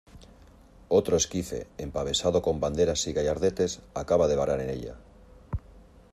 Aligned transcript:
otro 0.89 1.15
esquife 1.15 1.67
empavesado 1.77 2.41
con 2.41 2.59
banderas 2.59 3.05
y 3.05 3.13
gallardetes, 3.13 3.81
acababa 3.93 4.27
de 4.27 4.35
varar 4.35 4.59
en 4.59 4.71
ella 4.71 4.95